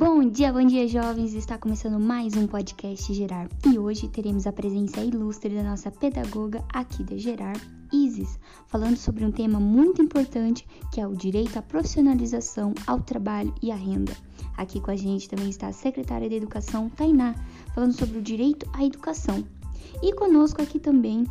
Bom 0.00 0.24
dia, 0.30 0.50
bom 0.50 0.64
dia, 0.64 0.88
jovens! 0.88 1.34
Está 1.34 1.58
começando 1.58 2.00
mais 2.00 2.34
um 2.34 2.46
podcast 2.46 3.12
Gerar 3.12 3.46
e 3.70 3.78
hoje 3.78 4.08
teremos 4.08 4.46
a 4.46 4.52
presença 4.52 5.02
ilustre 5.02 5.54
da 5.54 5.62
nossa 5.62 5.90
pedagoga 5.90 6.64
aqui 6.72 7.04
da 7.04 7.18
Gerar, 7.18 7.52
Isis, 7.92 8.38
falando 8.66 8.96
sobre 8.96 9.26
um 9.26 9.30
tema 9.30 9.60
muito 9.60 10.00
importante 10.00 10.66
que 10.90 11.02
é 11.02 11.06
o 11.06 11.14
direito 11.14 11.58
à 11.58 11.60
profissionalização, 11.60 12.72
ao 12.86 13.00
trabalho 13.02 13.54
e 13.60 13.70
à 13.70 13.74
renda. 13.74 14.16
Aqui 14.56 14.80
com 14.80 14.90
a 14.90 14.96
gente 14.96 15.28
também 15.28 15.50
está 15.50 15.66
a 15.66 15.72
secretária 15.72 16.30
de 16.30 16.36
Educação, 16.36 16.88
Tainá, 16.88 17.34
falando 17.74 17.92
sobre 17.92 18.20
o 18.20 18.22
direito 18.22 18.66
à 18.72 18.82
educação. 18.82 19.44
E 20.02 20.14
conosco 20.14 20.62
aqui 20.62 20.80
também 20.80 21.26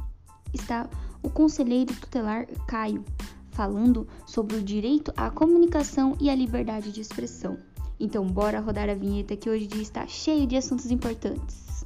está 0.54 0.88
o 1.23 1.29
conselheiro 1.31 1.91
tutelar 1.95 2.45
Caio, 2.67 3.04
falando 3.50 4.07
sobre 4.28 4.57
o 4.57 4.61
direito 4.61 5.11
à 5.17 5.31
comunicação 5.31 6.15
e 6.20 6.29
à 6.29 6.36
liberdade 6.36 6.92
de 6.92 7.01
expressão. 7.01 7.57
Então, 7.99 8.25
bora 8.25 8.61
rodar 8.61 8.89
a 8.89 8.93
vinheta 8.93 9.35
que 9.35 9.49
hoje 9.49 9.65
o 9.65 9.67
dia 9.67 9.81
está 9.81 10.07
cheio 10.07 10.47
de 10.47 10.55
assuntos 10.55 10.89
importantes. 10.89 11.85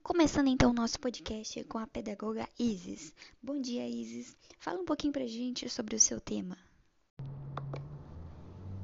Começando 0.00 0.46
então 0.46 0.70
o 0.70 0.74
nosso 0.74 1.00
podcast 1.00 1.62
com 1.64 1.78
a 1.78 1.86
pedagoga 1.86 2.48
Isis. 2.58 3.12
Bom 3.42 3.60
dia, 3.60 3.86
Isis. 3.88 4.36
Fala 4.58 4.80
um 4.80 4.84
pouquinho 4.84 5.12
pra 5.12 5.26
gente 5.26 5.68
sobre 5.68 5.96
o 5.96 6.00
seu 6.00 6.20
tema. 6.20 6.56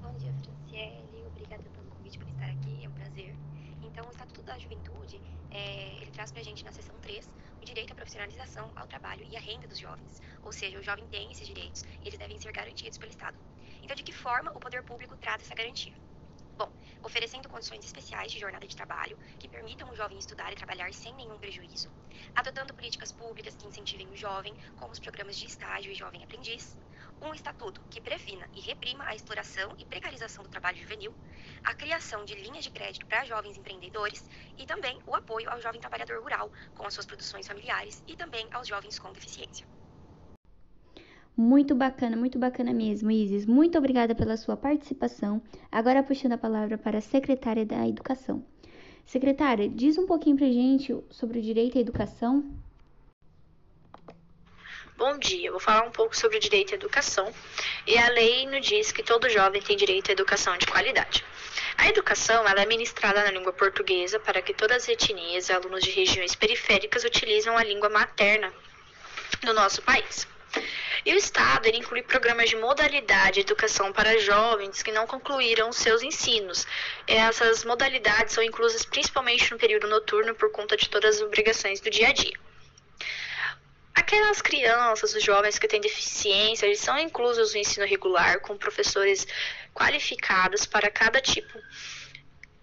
Bom 0.03 0.13
dia, 0.19 0.35
Franciele. 0.43 1.25
Obrigada 1.29 1.63
pelo 1.63 1.82
convite 2.13 2.19
por 2.19 2.29
estar 2.29 2.47
aqui. 2.47 2.85
É 2.85 2.89
um 2.89 2.93
prazer. 2.93 3.35
Então, 3.83 4.05
o 4.07 4.11
Estatuto 4.11 4.43
da 4.43 4.59
Juventude, 4.59 5.21
é, 5.51 5.97
ele 6.01 6.11
traz 6.11 6.31
pra 6.31 6.43
gente 6.43 6.65
na 6.65 6.73
seção 6.73 6.95
3 7.01 7.31
o 7.61 7.65
direito 7.65 7.93
à 7.93 7.95
profissionalização, 7.95 8.71
ao 8.77 8.87
trabalho 8.87 9.25
e 9.31 9.37
à 9.37 9.41
renda 9.41 9.67
dos 9.67 9.79
jovens. 9.79 10.21
Ou 10.43 10.53
seja, 10.53 10.79
o 10.79 10.83
jovem 10.83 11.07
tem 11.09 11.31
esses 11.31 11.47
direitos 11.47 11.83
e 12.03 12.09
eles 12.09 12.19
devem 12.19 12.39
ser 12.39 12.53
garantidos 12.53 12.99
pelo 12.99 13.11
Estado. 13.11 13.39
Então, 13.83 13.97
de 13.97 14.03
que 14.03 14.13
forma 14.13 14.51
o 14.53 14.61
poder 14.61 14.83
público 14.83 15.17
trata 15.17 15.43
essa 15.43 15.55
garantia? 15.55 15.95
Bom, 16.57 16.71
oferecendo 17.03 17.49
condições 17.49 17.85
especiais 17.85 18.31
de 18.31 18.39
jornada 18.39 18.67
de 18.67 18.77
trabalho 18.77 19.19
que 19.39 19.49
permitam 19.49 19.89
o 19.91 19.97
jovem 19.97 20.19
estudar 20.19 20.53
e 20.53 20.57
trabalhar 20.57 20.93
sem 20.93 21.15
nenhum 21.15 21.39
prejuízo, 21.39 21.91
adotando 22.35 22.75
políticas 22.75 23.11
públicas 23.11 23.57
que 23.57 23.67
incentivem 23.67 24.09
o 24.09 24.17
jovem, 24.17 24.55
como 24.77 24.93
os 24.93 25.01
programas 25.01 25.37
de 25.37 25.47
estágio 25.47 25.91
e 25.91 25.95
jovem 25.95 26.23
aprendiz, 26.23 26.77
um 27.23 27.33
estatuto 27.33 27.81
que 27.89 28.01
previna 28.01 28.49
e 28.55 28.61
reprima 28.61 29.05
a 29.05 29.15
exploração 29.15 29.73
e 29.79 29.85
precarização 29.85 30.43
do 30.43 30.51
trabalho 30.51 30.79
juvenil, 30.79 31.15
a 31.65 31.75
criação 31.75 32.25
de 32.25 32.35
linhas 32.35 32.65
de 32.65 32.71
crédito 32.71 33.07
para 33.07 33.25
jovens 33.25 33.57
empreendedores 33.57 34.29
e 34.59 34.67
também 34.67 34.99
o 35.07 35.15
apoio 35.15 35.49
ao 35.51 35.61
jovem 35.61 35.81
trabalhador 35.81 36.21
rural 36.21 36.51
com 36.75 36.87
as 36.87 36.95
suas 36.95 37.07
produções 37.07 37.47
familiares 37.47 38.03
e 38.07 38.17
também 38.17 38.47
aos 38.53 38.67
jovens 38.67 38.99
com 38.99 39.13
deficiência. 39.13 39.67
Muito 41.35 41.75
bacana, 41.75 42.15
muito 42.15 42.39
bacana 42.39 42.75
mesmo, 42.75 43.11
Isis. 43.11 43.47
Muito 43.47 43.79
obrigada 43.79 44.15
pela 44.15 44.37
sua 44.37 44.57
participação. 44.57 45.41
Agora 45.71 46.03
puxando 46.03 46.33
a 46.33 46.39
palavra 46.39 46.77
para 46.77 46.99
a 46.99 47.01
secretária 47.01 47.65
da 47.65 47.89
Educação. 47.89 48.45
Secretária, 49.07 49.69
diz 49.69 49.97
um 49.97 50.07
pouquinho 50.07 50.37
pra 50.37 50.47
gente 50.47 50.95
sobre 51.11 51.39
o 51.39 51.43
direito 51.43 51.79
à 51.79 51.81
educação. 51.81 52.45
Bom 55.05 55.19
dia, 55.19 55.51
vou 55.51 55.59
falar 55.59 55.83
um 55.83 55.91
pouco 55.91 56.17
sobre 56.17 56.37
o 56.37 56.41
direito 56.41 56.71
à 56.71 56.75
educação. 56.77 57.35
E 57.89 57.99
a 57.99 58.09
lei 58.11 58.47
nos 58.47 58.65
diz 58.65 58.93
que 58.93 59.03
todo 59.03 59.29
jovem 59.29 59.61
tem 59.61 59.77
direito 59.77 60.11
à 60.11 60.13
educação 60.13 60.57
de 60.57 60.65
qualidade. 60.65 61.25
A 61.77 61.89
educação 61.89 62.47
é 62.47 62.67
ministrada 62.67 63.25
na 63.25 63.33
língua 63.33 63.53
portuguesa 63.53 64.21
para 64.21 64.41
que 64.41 64.55
todas 64.55 64.85
as 64.85 64.89
etnias 64.89 65.49
e 65.49 65.53
alunos 65.53 65.83
de 65.83 65.91
regiões 65.91 66.37
periféricas 66.37 67.03
utilizem 67.03 67.53
a 67.53 67.65
língua 67.65 67.89
materna 67.89 68.55
do 69.43 69.53
nosso 69.53 69.83
país. 69.83 70.29
E 71.05 71.13
o 71.13 71.17
Estado 71.17 71.67
inclui 71.67 72.03
programas 72.03 72.49
de 72.49 72.55
modalidade 72.55 73.35
de 73.35 73.41
educação 73.41 73.93
para 73.93 74.21
jovens 74.21 74.85
que 74.85 74.93
não 74.93 75.05
concluíram 75.05 75.73
seus 75.73 76.05
ensinos. 76.05 76.65
Essas 77.09 77.65
modalidades 77.65 78.35
são 78.35 78.45
inclusas 78.45 78.85
principalmente 78.85 79.51
no 79.51 79.59
período 79.59 79.89
noturno 79.89 80.33
por 80.37 80.53
conta 80.53 80.77
de 80.77 80.89
todas 80.89 81.17
as 81.17 81.23
obrigações 81.23 81.81
do 81.81 81.91
dia 81.91 82.11
a 82.11 82.13
dia. 82.13 82.52
Aquelas 84.03 84.43
crianças, 84.43 85.15
os 85.15 85.23
jovens 85.23 85.61
que 85.61 85.69
têm 85.69 85.81
deficiência, 85.81 86.67
eles 86.67 86.81
são 86.81 86.99
inclusos 86.99 87.55
no 87.55 87.61
ensino 87.61 87.87
regular 87.87 88.41
com 88.41 88.57
professores 88.59 89.29
qualificados 89.73 90.67
para 90.67 90.91
cada 90.91 91.21
tipo 91.21 91.57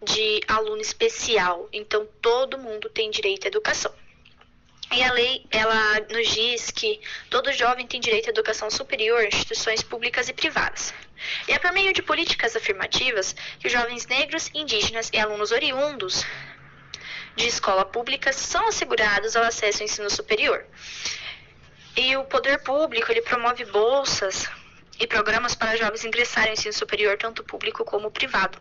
de 0.04 0.42
aluno 0.50 0.82
especial. 0.82 1.70
Então, 1.72 2.06
todo 2.22 2.58
mundo 2.58 2.90
tem 2.90 3.10
direito 3.10 3.46
à 3.46 3.48
educação. 3.48 3.96
E 4.92 5.02
a 5.02 5.14
lei, 5.14 5.46
ela 5.50 6.02
nos 6.12 6.28
diz 6.28 6.72
que 6.72 7.00
todo 7.30 7.54
jovem 7.54 7.88
tem 7.88 8.02
direito 8.02 8.28
à 8.28 8.32
educação 8.32 8.70
superior 8.70 9.24
em 9.24 9.30
instituições 9.30 9.82
públicas 9.82 10.28
e 10.28 10.34
privadas. 10.34 10.94
E 11.48 11.54
é 11.54 11.58
por 11.58 11.72
meio 11.72 11.94
de 11.94 12.02
políticas 12.02 12.54
afirmativas 12.54 13.34
que 13.62 13.70
jovens 13.70 14.06
negros, 14.08 14.52
indígenas 14.54 15.10
e 15.14 15.18
alunos 15.18 15.54
oriundos 15.54 16.26
de 17.40 17.48
escola 17.48 17.86
pública 17.86 18.34
são 18.34 18.68
assegurados 18.68 19.36
ao 19.36 19.44
acesso 19.44 19.80
ao 19.80 19.86
ensino 19.86 20.10
superior. 20.10 20.66
E 21.96 22.16
o 22.18 22.26
poder 22.26 22.62
público, 22.64 23.10
ele 23.10 23.22
promove 23.22 23.64
bolsas 23.66 24.50
e 25.00 25.08
programas 25.08 25.56
para 25.56 25.78
jovens 25.78 26.04
ingressarem 26.04 26.50
no 26.50 26.54
ensino 26.54 26.74
superior, 26.74 27.18
tanto 27.18 27.44
público 27.44 27.86
como 27.86 28.12
privado. 28.12 28.60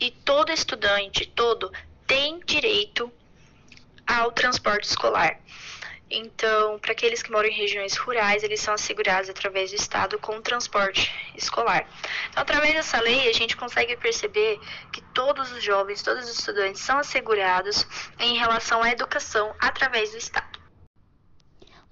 E 0.00 0.10
todo 0.10 0.50
estudante, 0.50 1.26
todo, 1.26 1.70
tem 2.06 2.40
direito 2.40 3.12
ao 4.06 4.32
transporte 4.32 4.84
escolar. 4.84 5.38
Então, 6.10 6.76
para 6.80 6.90
aqueles 6.90 7.22
que 7.22 7.30
moram 7.30 7.48
em 7.48 7.52
regiões 7.52 7.96
rurais, 7.96 8.42
eles 8.42 8.60
são 8.60 8.74
assegurados 8.74 9.30
através 9.30 9.70
do 9.70 9.76
Estado 9.76 10.18
com 10.18 10.42
transporte 10.42 11.08
escolar. 11.36 11.88
Então, 12.30 12.42
através 12.42 12.74
dessa 12.74 13.00
lei, 13.00 13.28
a 13.28 13.32
gente 13.32 13.56
consegue 13.56 13.96
perceber 13.96 14.58
que 14.92 15.00
todos 15.14 15.52
os 15.52 15.62
jovens, 15.62 16.02
todos 16.02 16.24
os 16.24 16.36
estudantes 16.36 16.80
são 16.80 16.98
assegurados 16.98 17.86
em 18.18 18.36
relação 18.36 18.82
à 18.82 18.90
educação 18.90 19.54
através 19.60 20.10
do 20.10 20.16
Estado. 20.16 20.58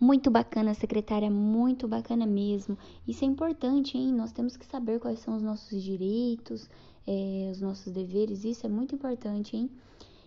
Muito 0.01 0.31
bacana, 0.31 0.75
secretária, 0.75 1.31
muito 1.31 1.87
bacana 1.87 2.27
mesmo. 2.27 2.77
Isso 3.07 3.25
é 3.25 3.29
importante, 3.29 3.97
hein? 3.97 4.13
Nós 4.13 4.33
temos 4.33 4.57
que 4.57 4.67
saber 4.67 4.99
quais 4.99 5.21
são 5.21 5.37
os 5.37 5.43
nossos 5.43 5.81
direitos, 5.83 6.69
é, 7.07 7.51
os 7.53 7.61
nossos 7.61 7.93
deveres, 7.93 8.45
isso 8.45 8.67
é 8.67 8.69
muito 8.69 8.97
importante, 8.97 9.57
hein? 9.57 9.71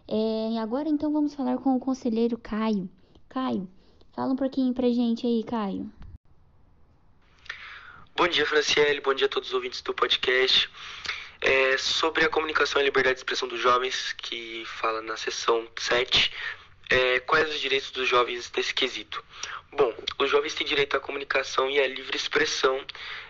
É, 0.08 0.60
agora 0.60 0.90
então 0.90 1.12
vamos 1.12 1.34
falar 1.34 1.58
com 1.58 1.76
o 1.76 1.80
conselheiro 1.80 2.38
Caio. 2.38 2.90
Caio, 3.30 3.70
fala 4.14 4.34
um 4.34 4.36
pouquinho 4.36 4.74
pra 4.74 4.88
gente 4.88 5.26
aí, 5.26 5.44
Caio. 5.44 5.92
Bom 8.16 8.28
dia, 8.28 8.46
Franciele. 8.46 9.02
Bom 9.02 9.14
dia 9.14 9.28
a 9.28 9.30
todos 9.30 9.50
os 9.50 9.56
ouvintes 9.56 9.82
do 9.82 9.94
podcast. 9.94 10.70
É, 11.40 11.78
sobre 11.78 12.24
a 12.24 12.30
comunicação 12.30 12.82
e 12.82 12.86
liberdade 12.86 13.16
de 13.16 13.22
expressão 13.22 13.48
dos 13.48 13.60
jovens, 13.60 14.14
que 14.14 14.64
fala 14.66 15.02
na 15.02 15.18
seção 15.18 15.68
7, 15.78 16.32
é, 16.90 17.20
quais 17.22 17.50
os 17.50 17.60
direitos 17.60 17.90
dos 17.90 18.08
jovens 18.08 18.52
nesse 18.56 18.74
quesito? 18.74 19.24
Bom, 19.72 19.94
os 20.20 20.30
jovens 20.30 20.54
têm 20.54 20.68
direito 20.68 20.96
à 20.96 21.00
comunicação 21.00 21.70
e 21.70 21.80
à 21.80 21.88
livre 21.88 22.16
expressão, 22.16 22.86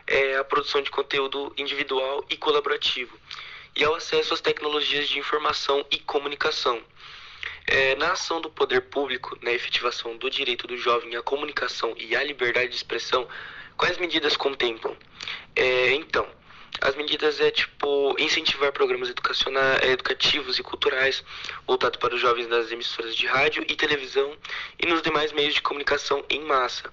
é, 0.07 0.35
à 0.35 0.43
produção 0.43 0.81
de 0.81 0.91
conteúdo 0.91 1.53
individual 1.55 2.25
e 2.29 2.35
colaborativo 2.35 3.17
e 3.75 3.83
ao 3.83 3.95
acesso 3.95 4.33
às 4.33 4.41
tecnologias 4.41 5.07
de 5.07 5.19
informação 5.19 5.85
e 5.89 5.99
comunicação. 5.99 6.81
É, 7.67 7.95
na 7.95 8.11
ação 8.11 8.41
do 8.41 8.49
poder 8.49 8.81
público, 8.81 9.37
na 9.41 9.51
efetivação 9.51 10.17
do 10.17 10.29
direito 10.29 10.67
do 10.67 10.77
jovem 10.77 11.15
à 11.15 11.21
comunicação 11.21 11.93
e 11.97 12.15
à 12.15 12.23
liberdade 12.23 12.69
de 12.69 12.75
expressão, 12.75 13.27
quais 13.77 13.97
medidas 13.97 14.35
contemplam? 14.35 14.95
É, 15.55 15.93
então, 15.93 16.27
as 16.81 16.95
medidas 16.95 17.39
é 17.39 17.51
tipo 17.51 18.15
incentivar 18.19 18.71
programas 18.71 19.09
educacionais, 19.09 19.83
educativos 19.83 20.57
e 20.57 20.63
culturais 20.63 21.23
voltados 21.67 21.99
para 21.99 22.15
os 22.15 22.21
jovens 22.21 22.47
nas 22.47 22.71
emissoras 22.71 23.15
de 23.15 23.27
rádio 23.27 23.63
e 23.67 23.75
televisão 23.75 24.35
e 24.79 24.85
nos 24.85 25.01
demais 25.01 25.31
meios 25.31 25.53
de 25.53 25.61
comunicação 25.61 26.25
em 26.29 26.41
massa 26.41 26.91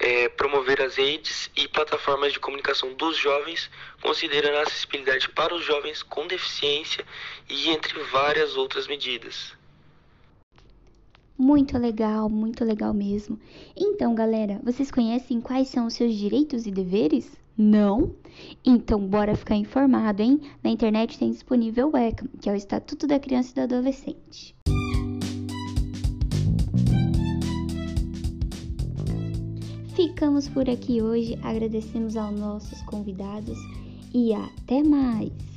é, 0.00 0.30
promover 0.30 0.80
as 0.80 0.96
redes 0.96 1.50
e 1.54 1.68
plataformas 1.68 2.32
de 2.32 2.40
comunicação 2.40 2.94
dos 2.94 3.18
jovens, 3.18 3.70
considerando 4.00 4.56
a 4.56 4.62
acessibilidade 4.62 5.28
para 5.28 5.54
os 5.54 5.62
jovens 5.62 6.02
com 6.02 6.26
deficiência 6.26 7.04
e 7.48 7.68
entre 7.68 8.02
várias 8.04 8.56
outras 8.56 8.86
medidas. 8.86 9.59
Muito 11.40 11.78
legal, 11.78 12.28
muito 12.28 12.62
legal 12.66 12.92
mesmo. 12.92 13.38
Então, 13.74 14.14
galera, 14.14 14.60
vocês 14.62 14.90
conhecem 14.90 15.40
quais 15.40 15.68
são 15.68 15.86
os 15.86 15.94
seus 15.94 16.14
direitos 16.14 16.66
e 16.66 16.70
deveres? 16.70 17.34
Não? 17.56 18.14
Então, 18.62 19.00
bora 19.00 19.34
ficar 19.34 19.56
informado, 19.56 20.20
hein? 20.20 20.38
Na 20.62 20.68
internet 20.68 21.18
tem 21.18 21.30
disponível 21.30 21.90
o 21.90 21.96
ECA, 21.96 22.28
que 22.42 22.50
é 22.50 22.52
o 22.52 22.54
Estatuto 22.54 23.06
da 23.06 23.18
Criança 23.18 23.52
e 23.52 23.54
do 23.54 23.60
Adolescente. 23.62 24.54
Ficamos 29.96 30.46
por 30.46 30.68
aqui 30.68 31.00
hoje, 31.00 31.38
agradecemos 31.42 32.18
aos 32.18 32.38
nossos 32.38 32.82
convidados 32.82 33.56
e 34.12 34.34
até 34.34 34.82
mais! 34.82 35.49